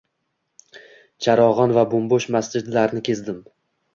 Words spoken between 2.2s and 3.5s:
masjidlarni kezdim